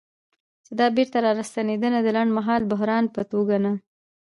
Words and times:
چې 0.65 0.71
دا 0.79 0.87
بیرته 0.95 1.17
راستنېدنه 1.25 1.99
د 2.03 2.07
لنډمهاله 2.15 2.65
بحران 2.71 3.03
په 3.15 3.21
توګه 3.31 3.55
نه 3.63 3.73